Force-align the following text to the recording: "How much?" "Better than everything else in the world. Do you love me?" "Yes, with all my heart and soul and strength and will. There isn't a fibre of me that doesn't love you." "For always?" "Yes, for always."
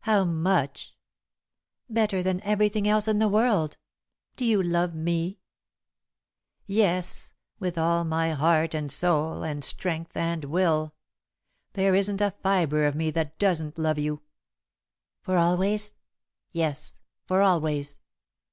"How 0.00 0.24
much?" 0.24 0.96
"Better 1.88 2.24
than 2.24 2.42
everything 2.42 2.88
else 2.88 3.06
in 3.06 3.20
the 3.20 3.28
world. 3.28 3.76
Do 4.34 4.44
you 4.44 4.60
love 4.60 4.96
me?" 4.96 5.38
"Yes, 6.66 7.34
with 7.60 7.78
all 7.78 8.02
my 8.02 8.32
heart 8.32 8.74
and 8.74 8.90
soul 8.90 9.44
and 9.44 9.62
strength 9.62 10.16
and 10.16 10.44
will. 10.46 10.96
There 11.74 11.94
isn't 11.94 12.20
a 12.20 12.32
fibre 12.42 12.84
of 12.84 12.96
me 12.96 13.12
that 13.12 13.38
doesn't 13.38 13.78
love 13.78 14.00
you." 14.00 14.22
"For 15.22 15.36
always?" 15.36 15.94
"Yes, 16.50 16.98
for 17.24 17.40
always." 17.40 18.00